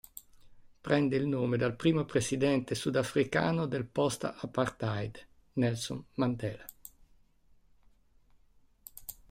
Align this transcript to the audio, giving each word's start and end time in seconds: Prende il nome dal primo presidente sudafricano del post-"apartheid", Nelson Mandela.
Prende 0.81 1.15
il 1.15 1.27
nome 1.27 1.57
dal 1.57 1.75
primo 1.75 2.05
presidente 2.05 2.73
sudafricano 2.73 3.67
del 3.67 3.85
post-"apartheid", 3.85 5.27
Nelson 5.53 6.03
Mandela. 6.15 6.65